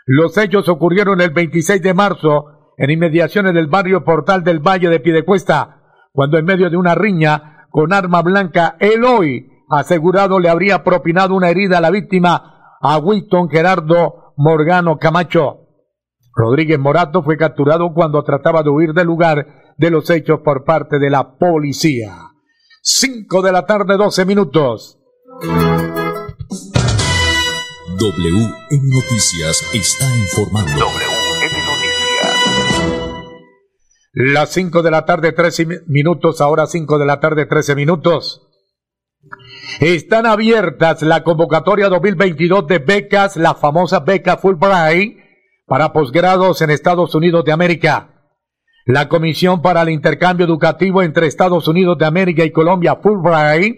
Los 0.05 0.37
hechos 0.37 0.67
ocurrieron 0.69 1.21
el 1.21 1.31
26 1.31 1.81
de 1.81 1.93
marzo 1.93 2.73
en 2.77 2.89
inmediaciones 2.89 3.53
del 3.53 3.67
barrio 3.67 4.03
Portal 4.03 4.43
del 4.43 4.59
Valle 4.59 4.89
de 4.89 4.99
Piedecuesta, 4.99 5.81
cuando 6.11 6.37
en 6.37 6.45
medio 6.45 6.69
de 6.69 6.77
una 6.77 6.95
riña 6.95 7.67
con 7.69 7.93
arma 7.93 8.21
blanca, 8.21 8.75
Eloy 8.79 9.47
asegurado 9.69 10.39
le 10.39 10.49
habría 10.49 10.83
propinado 10.83 11.35
una 11.35 11.49
herida 11.49 11.77
a 11.77 11.81
la 11.81 11.91
víctima, 11.91 12.77
a 12.81 12.97
Wilton 12.97 13.49
Gerardo 13.49 14.33
Morgano 14.35 14.97
Camacho. 14.97 15.59
Rodríguez 16.33 16.79
Morato 16.79 17.23
fue 17.23 17.37
capturado 17.37 17.93
cuando 17.93 18.23
trataba 18.23 18.63
de 18.63 18.69
huir 18.69 18.93
del 18.93 19.07
lugar 19.07 19.73
de 19.77 19.89
los 19.89 20.09
hechos 20.09 20.41
por 20.43 20.63
parte 20.63 20.99
de 20.99 21.09
la 21.09 21.37
policía. 21.37 22.17
5 22.81 23.41
de 23.41 23.51
la 23.51 23.65
tarde, 23.65 23.95
12 23.97 24.25
minutos. 24.25 24.97
WM 28.01 28.81
Noticias 28.95 29.61
está 29.75 30.05
informando. 30.17 30.87
Las 34.13 34.49
5 34.49 34.81
de 34.81 34.89
la 34.89 35.05
tarde, 35.05 35.33
13 35.33 35.67
minutos, 35.85 36.41
ahora 36.41 36.65
5 36.65 36.97
de 36.97 37.05
la 37.05 37.19
tarde, 37.19 37.45
13 37.45 37.75
minutos. 37.75 38.41
Están 39.81 40.25
abiertas 40.25 41.03
la 41.03 41.23
convocatoria 41.23 41.89
2022 41.89 42.65
de 42.65 42.79
becas, 42.79 43.37
la 43.37 43.53
famosa 43.53 43.99
beca 43.99 44.37
Fulbright, 44.37 45.19
para 45.67 45.93
posgrados 45.93 46.63
en 46.63 46.71
Estados 46.71 47.13
Unidos 47.13 47.45
de 47.45 47.51
América. 47.51 48.33
La 48.87 49.09
Comisión 49.09 49.61
para 49.61 49.83
el 49.83 49.89
Intercambio 49.89 50.47
Educativo 50.47 51.03
entre 51.03 51.27
Estados 51.27 51.67
Unidos 51.67 51.99
de 51.99 52.05
América 52.07 52.43
y 52.43 52.51
Colombia, 52.51 52.95
Fulbright, 52.95 53.75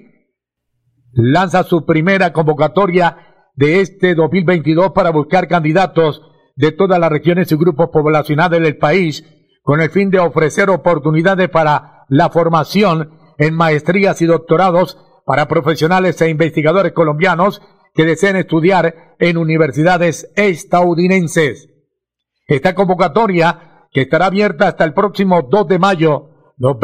lanza 1.12 1.64
su 1.64 1.86
primera 1.86 2.32
convocatoria 2.32 3.33
de 3.56 3.82
este 3.82 4.16
2022 4.16 4.92
para 4.92 5.12
buscar 5.12 5.48
candidatos 5.48 6.22
de 6.56 6.72
todas 6.72 7.00
las 7.00 7.12
regiones 7.12 7.52
y 7.52 7.56
grupos 7.56 7.90
poblacionales 7.92 8.62
del 8.62 8.78
país 8.78 9.24
con 9.62 9.82
el 9.82 9.90
fin 9.90 10.10
de 10.10 10.20
ofrecer 10.20 10.70
oportunidades 10.70 11.50
para 11.50 12.06
la 12.10 12.30
formación 12.30 13.12
en 13.38 13.56
maestrías 13.56 14.22
y 14.22 14.26
doctorados 14.26 14.98
para 15.26 15.48
profesionales 15.48 16.20
e 16.22 16.30
investigadores 16.30 16.92
colombianos 16.92 17.62
que 17.94 18.06
deseen 18.06 18.36
estudiar 18.36 19.16
en 19.20 19.38
universidades 19.38 20.32
estadounidenses. 20.36 21.70
Esta 22.48 22.76
convocatoria, 22.76 23.88
que 23.92 24.02
estará 24.02 24.26
abierta 24.26 24.68
hasta 24.68 24.84
el 24.84 24.94
próximo 24.94 25.44
2 25.44 25.68
de 25.68 25.80
mayo, 25.80 26.30
los, 26.58 26.78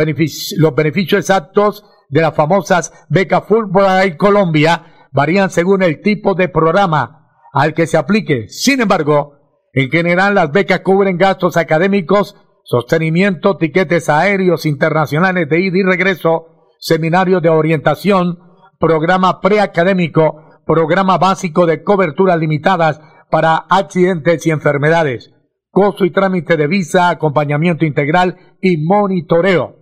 los 0.58 0.76
beneficios 0.76 1.20
exactos 1.20 1.84
de 2.10 2.22
las 2.22 2.36
famosas 2.36 2.94
becas 3.10 3.44
Fulbright 3.48 4.18
Colombia 4.18 4.99
varían 5.12 5.50
según 5.50 5.84
el 5.84 6.02
tipo 6.02 6.36
de 6.36 6.50
programa 6.50 7.28
al 7.54 7.74
que 7.74 7.88
se 7.88 7.98
aplique. 7.98 8.48
Sin 8.50 8.82
embargo, 8.82 9.34
en 9.74 9.90
general 9.90 10.36
las 10.36 10.52
becas 10.52 10.82
cubren 10.82 11.18
gastos 11.18 11.58
académicos 11.58 12.36
sostenimiento, 12.70 13.58
tiquetes 13.58 14.10
aéreos 14.10 14.68
internacionales 14.68 15.50
de 15.50 15.60
ida 15.60 15.80
y 15.80 15.82
regreso, 15.82 16.68
seminarios 16.80 17.42
de 17.42 17.50
orientación, 17.50 18.38
programa 18.80 19.42
preacadémico, 19.42 20.62
programa 20.68 21.18
básico 21.18 21.66
de 21.66 21.84
coberturas 21.84 22.38
limitadas 22.38 23.02
para 23.32 23.56
accidentes 23.56 24.46
y 24.46 24.52
enfermedades, 24.52 25.32
costo 25.72 26.06
y 26.06 26.12
trámite 26.12 26.58
de 26.58 26.68
visa, 26.68 27.10
acompañamiento 27.10 27.86
integral 27.86 28.38
y 28.62 28.78
monitoreo. 28.78 29.79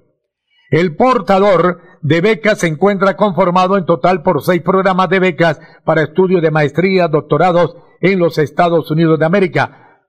El 0.70 0.96
portador 0.96 1.82
de 2.02 2.22
becas 2.22 2.60
se 2.60 2.68
encuentra 2.68 3.16
conformado 3.16 3.78
en 3.78 3.86
total 3.86 4.22
por 4.22 4.42
seis 4.44 4.62
programas 4.62 5.10
de 5.10 5.20
becas 5.20 5.60
para 5.86 6.04
estudios 6.04 6.42
de 6.42 6.52
maestría, 6.52 7.08
doctorados 7.08 7.76
en 8.02 8.20
los 8.20 8.38
Estados 8.38 8.92
Unidos 8.92 9.18
de 9.20 9.26
América. 9.26 10.04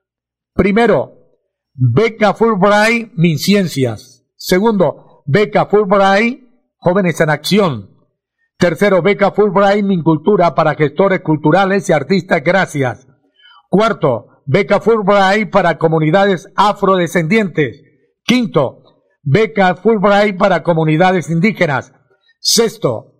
Primero, 0.53 1.13
Beca 1.73 2.33
Fulbright 2.33 3.13
ciencias. 3.37 4.25
Segundo, 4.35 5.23
Beca 5.25 5.67
Fulbright 5.67 6.43
Jóvenes 6.77 7.19
en 7.21 7.29
Acción. 7.29 7.89
Tercero, 8.57 9.01
Beca 9.01 9.31
Fulbright 9.31 9.85
cultura 10.03 10.55
para 10.55 10.75
gestores 10.75 11.21
culturales 11.21 11.89
y 11.89 11.93
artistas 11.93 12.43
gracias. 12.43 13.07
Cuarto, 13.69 14.43
Beca 14.45 14.81
Fulbright 14.81 15.49
para 15.49 15.77
comunidades 15.77 16.51
afrodescendientes. 16.55 17.81
Quinto, 18.23 18.78
beca 19.21 19.75
Fulbright 19.75 20.37
para 20.37 20.63
comunidades 20.63 21.29
indígenas. 21.29 21.93
Sexto, 22.39 23.13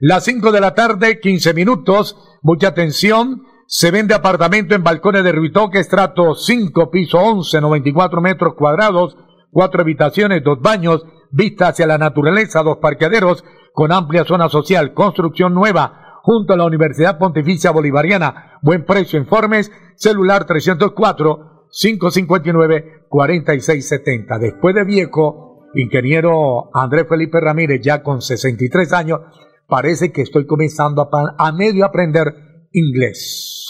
Las 0.01 0.25
5 0.25 0.51
de 0.51 0.61
la 0.61 0.75
tarde, 0.75 1.21
15 1.21 1.55
minutos. 1.55 2.17
Mucha 2.43 2.69
atención. 2.69 3.43
Se 3.67 3.93
vende 3.93 4.15
apartamento 4.15 4.75
en 4.75 4.83
balcones 4.83 5.23
de 5.23 5.31
Ruitoque, 5.31 5.79
estrato 5.79 6.35
5, 6.35 6.91
piso 6.91 7.19
11, 7.19 7.61
94 7.61 8.21
metros 8.21 8.55
cuadrados, 8.55 9.17
cuatro 9.53 9.83
habitaciones, 9.83 10.43
dos 10.43 10.61
baños, 10.61 11.05
vista 11.31 11.69
hacia 11.69 11.87
la 11.87 11.97
naturaleza, 11.97 12.65
dos 12.65 12.79
parqueaderos, 12.79 13.45
con 13.73 13.93
amplia 13.93 14.25
zona 14.25 14.49
social, 14.49 14.93
construcción 14.95 15.55
nueva, 15.55 16.19
junto 16.23 16.55
a 16.55 16.57
la 16.57 16.65
Universidad 16.65 17.19
Pontificia 17.19 17.71
Bolivariana. 17.71 18.50
Buen 18.63 18.85
precio, 18.85 19.19
informes, 19.19 19.73
celular 19.97 20.47
304 20.47 21.69
559 21.71 23.07
4670. 23.09 24.39
Después 24.39 24.75
de 24.75 24.85
viejo, 24.85 25.71
ingeniero 25.75 26.71
Andrés 26.75 27.07
Felipe 27.09 27.41
Ramírez, 27.41 27.81
ya 27.83 28.03
con 28.03 28.21
63 28.21 28.93
años, 28.93 29.21
parece 29.67 30.13
que 30.13 30.23
estoy 30.23 30.47
comenzando 30.47 31.03
a, 31.03 31.35
a 31.39 31.53
medio 31.53 31.87
aprender 31.87 32.69
inglés. 32.73 33.67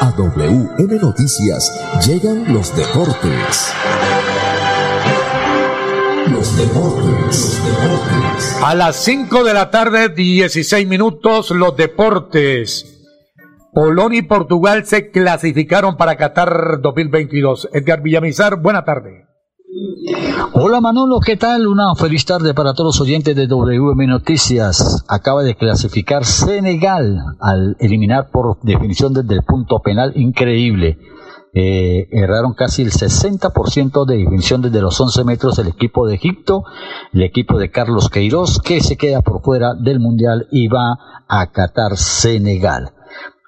A 0.00 0.14
WM 0.16 1.00
Noticias 1.00 2.06
llegan 2.06 2.54
los 2.54 2.76
deportes. 2.76 3.74
Los 6.44 6.58
deportes, 6.58 7.62
deportes. 7.64 8.60
A 8.62 8.74
las 8.74 8.96
5 8.96 9.44
de 9.44 9.54
la 9.54 9.70
tarde, 9.70 10.10
16 10.10 10.86
minutos, 10.86 11.50
los 11.52 11.74
deportes. 11.74 13.02
Polonia 13.72 14.18
y 14.18 14.22
Portugal 14.24 14.84
se 14.84 15.10
clasificaron 15.10 15.96
para 15.96 16.16
Qatar 16.16 16.82
2022. 16.82 17.70
Edgar 17.72 18.02
Villamizar, 18.02 18.60
buena 18.60 18.84
tarde. 18.84 19.24
Hola 20.52 20.82
Manolo, 20.82 21.18
¿qué 21.24 21.38
tal? 21.38 21.66
Una 21.66 21.94
feliz 21.96 22.26
tarde 22.26 22.52
para 22.52 22.74
todos 22.74 22.98
los 22.98 23.00
oyentes 23.00 23.34
de 23.34 23.46
WM 23.46 24.06
Noticias. 24.06 25.02
Acaba 25.08 25.42
de 25.44 25.54
clasificar 25.54 26.26
Senegal 26.26 27.24
al 27.40 27.74
eliminar 27.80 28.28
por 28.30 28.58
definición 28.60 29.14
desde 29.14 29.32
el 29.32 29.44
punto 29.44 29.80
penal 29.80 30.12
increíble. 30.14 30.98
Eh, 31.56 32.08
erraron 32.10 32.54
casi 32.54 32.82
el 32.82 32.90
60% 32.90 34.04
de 34.06 34.16
definición 34.16 34.60
desde 34.60 34.80
los 34.80 35.00
11 35.00 35.22
metros 35.22 35.58
el 35.60 35.68
equipo 35.68 36.06
de 36.06 36.16
Egipto, 36.16 36.64
el 37.12 37.22
equipo 37.22 37.58
de 37.58 37.70
Carlos 37.70 38.10
Queiroz, 38.10 38.60
que 38.60 38.80
se 38.80 38.96
queda 38.96 39.22
por 39.22 39.40
fuera 39.40 39.74
del 39.74 40.00
Mundial 40.00 40.48
y 40.50 40.66
va 40.66 40.98
a 41.28 41.52
Qatar 41.52 41.96
Senegal. 41.96 42.90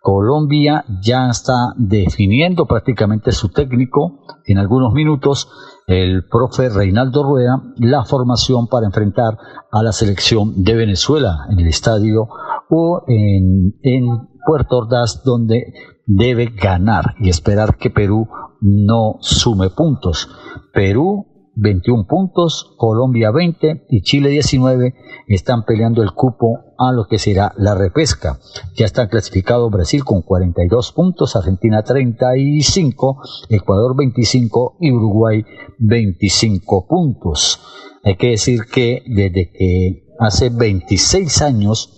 Colombia 0.01 0.85
ya 1.03 1.29
está 1.29 1.75
definiendo 1.77 2.67
prácticamente 2.67 3.33
su 3.33 3.49
técnico 3.49 4.21
en 4.45 4.59
algunos 4.59 4.93
minutos 4.93 5.49
el 5.89 6.29
profe 6.29 6.69
Reinaldo 6.69 7.25
Rueda 7.25 7.61
la 7.79 8.05
formación 8.05 8.69
para 8.69 8.87
enfrentar 8.87 9.37
a 9.73 9.83
la 9.83 9.91
selección 9.91 10.63
de 10.63 10.77
Venezuela 10.77 11.47
en 11.51 11.59
el 11.59 11.67
estadio 11.67 12.29
o 12.71 13.03
en, 13.09 13.81
en 13.83 14.29
Puerto 14.47 14.79
Ordaz 14.79 15.23
donde 15.25 15.75
debe 16.07 16.47
ganar 16.47 17.17
y 17.21 17.29
esperar 17.29 17.77
que 17.77 17.91
Perú 17.91 18.29
no 18.61 19.17
sume 19.21 19.71
puntos. 19.71 20.29
Perú 20.73 21.27
21 21.57 22.07
puntos, 22.07 22.75
Colombia 22.77 23.31
20 23.31 23.87
y 23.89 24.03
Chile 24.03 24.29
19 24.29 24.95
están 25.27 25.65
peleando 25.65 26.03
el 26.03 26.13
cupo 26.13 26.75
a 26.79 26.93
lo 26.93 27.07
que 27.07 27.19
será 27.19 27.53
la 27.57 27.75
repesca. 27.75 28.39
Ya 28.77 28.85
está 28.85 29.09
clasificado 29.09 29.71
Brasil 29.71 30.05
con 30.05 30.23
42 30.23 30.93
puntos, 30.93 31.35
Argentina 31.35 31.83
35, 31.83 33.23
Ecuador 33.49 33.97
25 33.97 34.77
y 34.81 34.93
Uruguay 34.93 35.45
25 35.79 36.87
puntos. 36.87 37.61
Hay 38.05 38.17
que 38.17 38.31
decir 38.31 38.67
que 38.71 39.03
desde 39.07 39.51
que 39.51 40.05
hace 40.21 40.51
26 40.51 41.43
años 41.43 41.91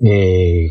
eh, 0.00 0.68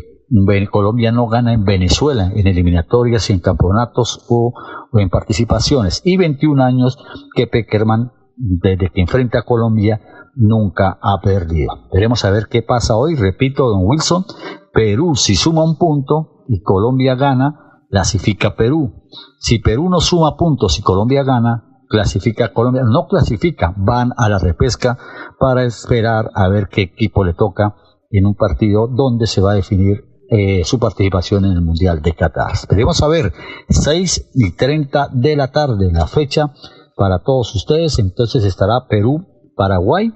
Colombia 0.70 1.12
no 1.12 1.26
gana 1.26 1.52
en 1.52 1.64
Venezuela 1.64 2.32
en 2.34 2.46
eliminatorias, 2.46 3.28
en 3.30 3.40
campeonatos 3.40 4.24
o, 4.28 4.54
o 4.90 4.98
en 4.98 5.10
participaciones 5.10 6.00
y 6.04 6.16
21 6.16 6.62
años 6.62 6.98
que 7.34 7.46
Peckerman 7.46 8.12
desde 8.36 8.90
que 8.90 9.00
enfrenta 9.00 9.40
a 9.40 9.44
Colombia 9.44 10.00
nunca 10.34 10.98
ha 11.02 11.20
perdido. 11.20 11.88
Veremos 11.92 12.24
a 12.24 12.30
ver 12.30 12.46
qué 12.48 12.62
pasa 12.62 12.96
hoy. 12.96 13.14
Repito, 13.14 13.68
don 13.68 13.82
Wilson, 13.84 14.24
Perú 14.72 15.14
si 15.14 15.34
suma 15.34 15.64
un 15.64 15.76
punto 15.76 16.44
y 16.48 16.62
Colombia 16.62 17.14
gana, 17.14 17.82
clasifica 17.90 18.56
Perú. 18.56 19.04
Si 19.38 19.58
Perú 19.58 19.88
no 19.90 20.00
suma 20.00 20.36
puntos 20.36 20.78
y 20.78 20.82
Colombia 20.82 21.22
gana, 21.24 21.84
clasifica 21.88 22.52
Colombia. 22.52 22.82
No 22.84 23.06
clasifica, 23.06 23.74
van 23.76 24.12
a 24.16 24.28
la 24.28 24.38
repesca 24.38 24.96
para 25.38 25.64
esperar 25.64 26.30
a 26.34 26.48
ver 26.48 26.68
qué 26.68 26.82
equipo 26.82 27.24
le 27.24 27.34
toca 27.34 27.76
en 28.10 28.26
un 28.26 28.34
partido 28.34 28.88
donde 28.88 29.26
se 29.26 29.40
va 29.40 29.52
a 29.52 29.56
definir 29.56 30.11
eh, 30.34 30.64
su 30.64 30.78
participación 30.78 31.44
en 31.44 31.52
el 31.52 31.60
Mundial 31.60 32.00
de 32.00 32.14
Qatar. 32.14 32.52
Veremos 32.70 33.02
a 33.02 33.08
ver, 33.08 33.34
6 33.68 34.30
y 34.34 34.52
30 34.52 35.10
de 35.12 35.36
la 35.36 35.52
tarde, 35.52 35.92
la 35.92 36.06
fecha 36.06 36.54
para 36.96 37.22
todos 37.22 37.54
ustedes. 37.54 37.98
Entonces 37.98 38.42
estará 38.44 38.86
Perú, 38.88 39.26
Paraguay, 39.54 40.10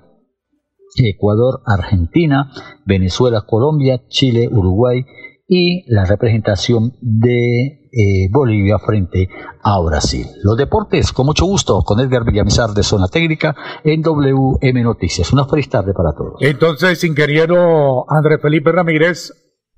Ecuador, 0.96 1.60
Argentina, 1.66 2.50
Venezuela, 2.86 3.42
Colombia, 3.46 4.04
Chile, 4.08 4.48
Uruguay 4.50 5.04
y 5.48 5.84
la 5.92 6.06
representación 6.06 6.94
de 7.02 7.90
eh, 7.92 8.28
Bolivia 8.30 8.78
frente 8.78 9.28
a 9.62 9.78
Brasil. 9.80 10.26
Los 10.42 10.56
deportes, 10.56 11.12
con 11.12 11.26
mucho 11.26 11.44
gusto, 11.44 11.82
con 11.82 12.00
Edgar 12.00 12.24
Villamizar 12.24 12.70
de 12.70 12.82
Zona 12.82 13.08
Técnica 13.08 13.54
en 13.84 14.00
WM 14.00 14.82
Noticias. 14.82 15.30
Una 15.34 15.44
feliz 15.44 15.68
tarde 15.68 15.92
para 15.92 16.14
todos. 16.14 16.40
Entonces, 16.40 17.04
ingeniero 17.04 18.10
Andrés 18.10 18.40
Felipe 18.40 18.72
Ramírez, 18.72 19.30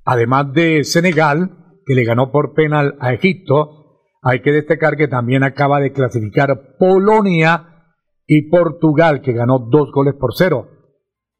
además 0.09 0.55
de 0.55 0.85
Senegal, 0.85 1.51
que 1.85 1.95
le 1.95 2.03
ganó 2.03 2.33
por 2.33 2.55
penal 2.55 2.97
a 2.99 3.13
Egipto, 3.13 4.01
hay 4.23 4.41
que 4.41 4.53
destacar 4.53 4.97
que 4.97 5.07
también 5.07 5.45
acaba 5.45 5.81
de 5.81 5.93
clasificar 5.93 6.77
Polonia 6.79 7.85
y 8.27 8.49
Portugal, 8.49 9.21
que 9.21 9.35
ganó 9.35 9.59
dos 9.59 9.93
goles 9.93 10.15
por 10.19 10.35
cero. 10.35 10.67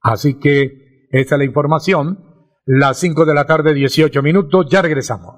Así 0.03 0.39
que 0.39 1.07
esta 1.11 1.35
es 1.35 1.39
la 1.39 1.45
información. 1.47 2.19
Las 2.67 2.99
5 2.99 3.25
de 3.25 3.35
la 3.35 3.47
tarde, 3.47 3.73
18 3.73 4.23
minutos, 4.23 4.67
ya 4.71 4.83
regresamos. 4.83 5.35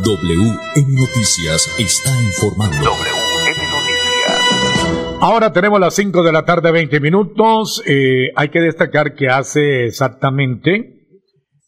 WM 0.06 0.94
Noticias 0.94 1.74
está 1.80 2.10
informando. 2.22 2.76
WM 2.76 3.58
Noticias. 3.72 5.18
Ahora 5.20 5.52
tenemos 5.52 5.80
las 5.80 5.96
5 5.96 6.22
de 6.22 6.30
la 6.30 6.44
tarde, 6.44 6.70
20 6.70 7.00
minutos. 7.00 7.82
Eh, 7.84 8.30
hay 8.36 8.50
que 8.50 8.60
destacar 8.60 9.16
que 9.16 9.26
hace 9.26 9.86
exactamente. 9.86 11.08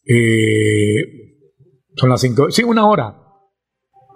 eh, 0.05 1.03
son 1.97 2.09
las 2.09 2.21
5. 2.21 2.51
Sí, 2.51 2.63
una 2.63 2.87
hora. 2.87 3.17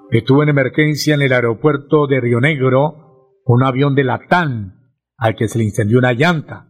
Estuvo 0.09 0.41
en 0.41 0.47
emergencia 0.47 1.15
en 1.15 1.21
el 1.21 1.33
aeropuerto 1.33 2.07
de 2.07 2.21
Río 2.21 2.39
Negro 2.39 3.41
un 3.43 3.61
avión 3.61 3.93
de 3.93 4.05
Latán 4.05 4.93
al 5.17 5.35
que 5.35 5.49
se 5.49 5.57
le 5.57 5.65
incendió 5.65 5.97
una 5.97 6.13
llanta. 6.13 6.69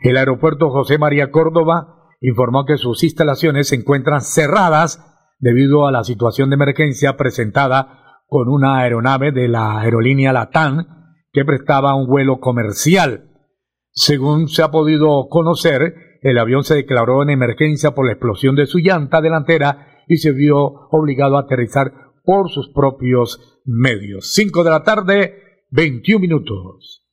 El 0.00 0.16
aeropuerto 0.16 0.70
José 0.70 0.96
María 0.96 1.30
Córdoba 1.30 2.08
informó 2.22 2.64
que 2.64 2.78
sus 2.78 3.04
instalaciones 3.04 3.68
se 3.68 3.76
encuentran 3.76 4.22
cerradas 4.22 5.09
debido 5.40 5.86
a 5.86 5.92
la 5.92 6.04
situación 6.04 6.50
de 6.50 6.54
emergencia 6.54 7.16
presentada 7.16 8.22
con 8.28 8.48
una 8.48 8.78
aeronave 8.78 9.32
de 9.32 9.48
la 9.48 9.80
aerolínea 9.80 10.32
Latam 10.32 10.86
que 11.32 11.44
prestaba 11.44 11.96
un 11.96 12.06
vuelo 12.06 12.38
comercial. 12.38 13.30
Según 13.90 14.48
se 14.48 14.62
ha 14.62 14.70
podido 14.70 15.28
conocer, 15.28 15.94
el 16.22 16.38
avión 16.38 16.62
se 16.62 16.74
declaró 16.74 17.22
en 17.22 17.30
emergencia 17.30 17.92
por 17.92 18.06
la 18.06 18.12
explosión 18.12 18.54
de 18.54 18.66
su 18.66 18.78
llanta 18.78 19.20
delantera 19.20 20.04
y 20.06 20.18
se 20.18 20.32
vio 20.32 20.56
obligado 20.90 21.36
a 21.36 21.42
aterrizar 21.42 21.92
por 22.24 22.50
sus 22.50 22.68
propios 22.72 23.60
medios. 23.64 24.32
5 24.32 24.62
de 24.62 24.70
la 24.70 24.82
tarde, 24.82 25.64
21 25.70 26.20
minutos. 26.20 27.06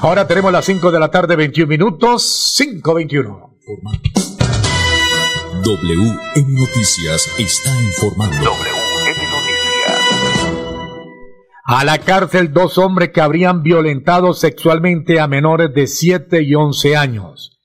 Ahora 0.00 0.26
tenemos 0.26 0.50
las 0.50 0.64
5 0.64 0.90
de 0.90 0.98
la 1.00 1.10
tarde, 1.10 1.36
21 1.36 1.68
minutos, 1.68 2.56
5.21. 2.58 4.27
WM 5.68 6.54
Noticias 6.54 7.34
está 7.38 7.70
informando. 7.82 8.36
WM 8.36 9.20
Noticias. 9.30 10.56
A 11.66 11.84
la 11.84 11.98
cárcel 11.98 12.54
dos 12.54 12.78
hombres 12.78 13.10
que 13.10 13.20
habrían 13.20 13.62
violentado 13.62 14.32
sexualmente 14.32 15.20
a 15.20 15.28
menores 15.28 15.74
de 15.74 15.86
7 15.86 16.42
y 16.42 16.54
11 16.54 16.96
años. 16.96 17.60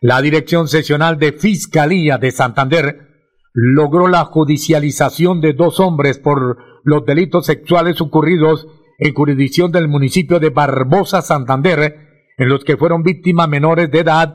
La 0.00 0.22
Dirección 0.22 0.68
Seccional 0.68 1.18
de 1.18 1.32
Fiscalía 1.32 2.16
de 2.16 2.30
Santander 2.30 3.08
logró 3.52 4.08
la 4.08 4.24
judicialización 4.24 5.42
de 5.42 5.52
dos 5.52 5.80
hombres 5.80 6.18
por 6.18 6.56
los 6.82 7.04
delitos 7.04 7.44
sexuales 7.44 8.00
ocurridos 8.00 8.66
en 8.98 9.12
jurisdicción 9.12 9.70
del 9.70 9.88
municipio 9.88 10.40
de 10.40 10.48
Barbosa, 10.48 11.20
Santander, 11.20 12.32
en 12.38 12.48
los 12.48 12.64
que 12.64 12.78
fueron 12.78 13.02
víctimas 13.02 13.50
menores 13.50 13.90
de 13.90 13.98
edad 13.98 14.34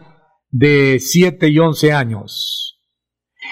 de 0.52 1.00
7 1.00 1.48
y 1.50 1.58
11 1.58 1.92
años. 1.92 2.69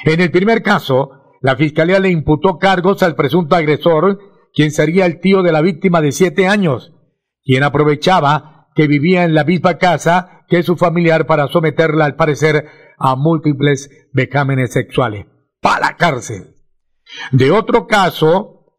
En 0.05 0.21
el 0.21 0.31
primer 0.31 0.61
caso, 0.63 1.11
la 1.41 1.55
Fiscalía 1.55 1.99
le 1.99 2.09
imputó 2.09 2.57
cargos 2.57 3.03
al 3.03 3.15
presunto 3.15 3.55
agresor, 3.55 4.19
quien 4.53 4.71
sería 4.71 5.05
el 5.05 5.19
tío 5.19 5.43
de 5.43 5.51
la 5.51 5.61
víctima 5.61 6.01
de 6.01 6.11
7 6.11 6.47
años, 6.47 6.93
quien 7.43 7.63
aprovechaba 7.63 8.69
que 8.75 8.87
vivía 8.87 9.23
en 9.23 9.33
la 9.33 9.43
misma 9.43 9.77
casa 9.77 10.45
que 10.47 10.63
su 10.63 10.77
familiar 10.77 11.25
para 11.25 11.47
someterla, 11.47 12.05
al 12.05 12.15
parecer, 12.15 12.67
a 12.97 13.15
múltiples 13.15 13.89
becámenes 14.13 14.71
sexuales. 14.71 15.25
¡Para 15.61 15.87
la 15.87 15.97
cárcel! 15.97 16.55
De 17.31 17.51
otro 17.51 17.87
caso, 17.87 18.77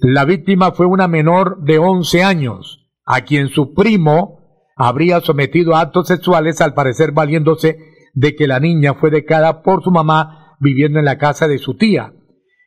la 0.00 0.24
víctima 0.24 0.72
fue 0.72 0.86
una 0.86 1.08
menor 1.08 1.62
de 1.62 1.78
11 1.78 2.22
años, 2.22 2.90
a 3.04 3.22
quien 3.22 3.48
su 3.48 3.74
primo 3.74 4.62
habría 4.76 5.20
sometido 5.20 5.74
a 5.74 5.80
actos 5.80 6.08
sexuales, 6.08 6.60
al 6.60 6.74
parecer 6.74 7.12
valiéndose 7.12 7.95
de 8.16 8.34
que 8.34 8.48
la 8.48 8.58
niña 8.58 8.94
fue 8.94 9.10
decada 9.10 9.62
por 9.62 9.84
su 9.84 9.90
mamá 9.90 10.56
viviendo 10.58 10.98
en 10.98 11.04
la 11.04 11.18
casa 11.18 11.46
de 11.46 11.58
su 11.58 11.76
tía. 11.76 12.14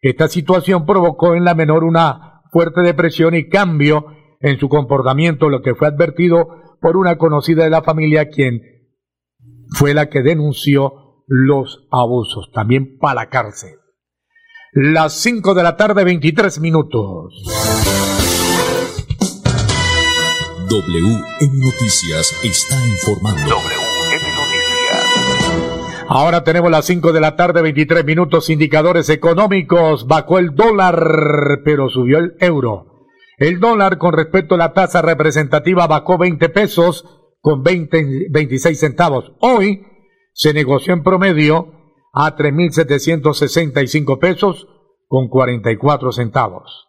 Esta 0.01 0.27
situación 0.27 0.85
provocó 0.85 1.35
en 1.35 1.43
la 1.43 1.55
menor 1.55 1.83
una 1.83 2.43
fuerte 2.51 2.81
depresión 2.81 3.33
y 3.35 3.49
cambio 3.49 4.05
en 4.39 4.59
su 4.59 4.69
comportamiento, 4.69 5.49
lo 5.49 5.61
que 5.61 5.75
fue 5.75 5.87
advertido 5.87 6.47
por 6.79 6.95
una 6.95 7.17
conocida 7.17 7.63
de 7.63 7.71
la 7.71 7.81
familia, 7.81 8.29
quien 8.29 8.61
fue 9.71 9.93
la 9.93 10.07
que 10.07 10.21
denunció 10.21 11.23
los 11.27 11.87
abusos, 11.91 12.51
también 12.53 12.97
para 12.99 13.15
la 13.15 13.29
cárcel. 13.29 13.75
Las 14.71 15.13
5 15.13 15.55
de 15.55 15.63
la 15.63 15.75
tarde, 15.75 16.03
23 16.03 16.59
minutos. 16.59 17.43
WM 20.69 21.59
Noticias 21.59 22.39
está 22.43 22.87
informando. 22.87 23.78
Ahora 26.11 26.43
tenemos 26.43 26.71
las 26.71 26.85
5 26.85 27.13
de 27.13 27.19
la 27.19 27.35
tarde, 27.35 27.61
23 27.61 28.03
minutos, 28.03 28.49
indicadores 28.49 29.09
económicos. 29.09 30.07
Bajó 30.07 30.39
el 30.39 30.55
dólar, 30.55 31.61
pero 31.63 31.87
subió 31.87 32.17
el 32.17 32.33
euro. 32.39 33.05
El 33.37 33.59
dólar 33.59 33.99
con 33.99 34.13
respecto 34.13 34.55
a 34.55 34.57
la 34.57 34.73
tasa 34.73 35.03
representativa 35.03 35.85
bajó 35.85 36.17
20 36.17 36.49
pesos 36.49 37.05
con 37.41 37.61
20, 37.61 38.29
26 38.31 38.79
centavos. 38.79 39.33
Hoy 39.39 39.85
se 40.33 40.51
negoció 40.51 40.93
en 40.93 41.03
promedio 41.03 41.73
a 42.11 42.35
3.765 42.35 44.17
pesos 44.17 44.67
con 45.07 45.29
44 45.29 46.11
centavos. 46.11 46.87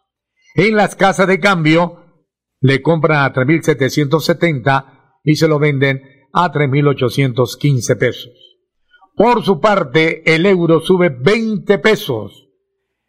En 0.55 0.77
las 0.77 0.97
casas 0.97 1.27
de 1.27 1.41
cambio 1.41 2.25
le 2.63 2.81
compran 2.81 3.23
a 3.23 3.35
3.770 3.35 5.19
y 5.25 5.37
se 5.37 5.47
lo 5.47 5.59
venden 5.59 6.01
a 6.33 6.51
3.815 6.51 7.99
pesos. 7.99 8.40
Por 9.21 9.45
su 9.45 9.61
parte, 9.61 10.35
el 10.35 10.47
euro 10.47 10.81
sube 10.81 11.11
20 11.11 11.79
pesos. 11.81 12.49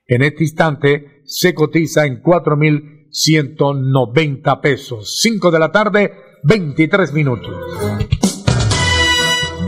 En 0.06 0.21
este 0.24 0.43
instante 0.43 1.21
se 1.24 1.54
cotiza 1.54 2.06
en 2.06 2.21
4.190 2.21 4.60
pesos. 4.60 5.21
5 5.21 5.52
de 5.52 5.60
la 5.60 5.71
tarde, 5.71 6.13
23 6.43 7.13
minutos. 7.13 7.56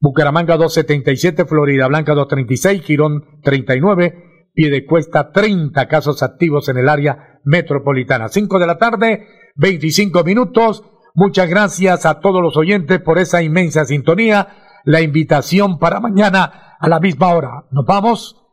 Bucaramanga 0.00 0.56
277, 0.56 1.44
Florida 1.44 1.88
Blanca 1.88 2.14
236, 2.14 2.82
Girón 2.84 3.40
39, 3.42 4.50
Piedecuesta 4.54 5.30
30 5.32 5.86
casos 5.88 6.22
activos 6.22 6.68
en 6.68 6.78
el 6.78 6.88
área 6.88 7.40
metropolitana. 7.44 8.28
5 8.28 8.58
de 8.58 8.66
la 8.66 8.78
tarde, 8.78 9.26
25 9.56 10.24
minutos. 10.24 10.84
Muchas 11.14 11.48
gracias 11.48 12.06
a 12.06 12.20
todos 12.20 12.42
los 12.42 12.56
oyentes 12.56 13.00
por 13.00 13.18
esa 13.18 13.42
inmensa 13.42 13.84
sintonía. 13.84 14.48
La 14.84 15.00
invitación 15.00 15.78
para 15.78 16.00
mañana 16.00 16.76
a 16.78 16.88
la 16.88 17.00
misma 17.00 17.34
hora. 17.34 17.64
Nos 17.70 17.84
vamos 17.86 18.47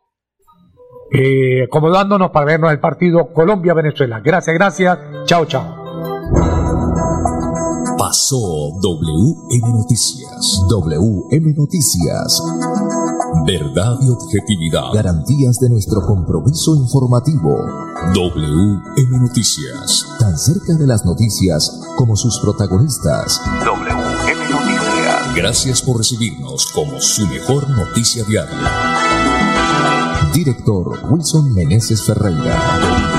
eh, 1.11 1.63
acomodándonos 1.63 2.31
para 2.31 2.45
vernos 2.45 2.71
el 2.71 2.79
partido 2.79 3.31
Colombia-Venezuela. 3.33 4.21
Gracias, 4.23 4.53
gracias. 4.55 4.97
Chao, 5.25 5.45
chao. 5.45 5.85
Pasó 7.97 8.37
WM 8.81 9.71
Noticias. 9.73 10.61
WM 10.69 11.53
Noticias. 11.55 12.43
Verdad 13.45 13.97
y 14.01 14.09
objetividad. 14.09 14.93
Garantías 14.93 15.59
de 15.59 15.69
nuestro 15.69 16.01
compromiso 16.01 16.75
informativo. 16.75 17.57
WM 18.13 19.19
Noticias. 19.19 20.05
Tan 20.19 20.37
cerca 20.37 20.73
de 20.73 20.87
las 20.87 21.05
noticias 21.05 21.81
como 21.97 22.15
sus 22.15 22.39
protagonistas. 22.39 23.41
WM 23.63 24.49
Noticias. 24.49 25.35
Gracias 25.35 25.81
por 25.81 25.97
recibirnos 25.97 26.67
como 26.73 26.99
su 26.99 27.27
mejor 27.27 27.69
noticia 27.69 28.23
diaria. 28.25 29.34
Director 30.33 31.09
Wilson 31.09 31.53
Meneses 31.53 32.01
Ferreira. 32.05 33.14